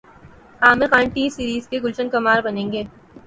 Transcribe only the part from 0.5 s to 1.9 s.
عامر خان ٹی سیریز کے